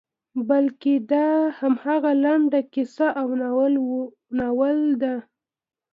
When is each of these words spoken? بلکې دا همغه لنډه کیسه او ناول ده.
بلکې 0.49 0.93
دا 1.11 1.27
همغه 1.59 2.11
لنډه 2.23 2.59
کیسه 2.73 3.07
او 3.21 3.27
ناول 4.39 4.79
ده. 5.01 5.13